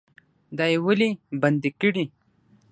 [0.57, 1.09] دا یې ولې
[1.41, 2.05] بندي کړي؟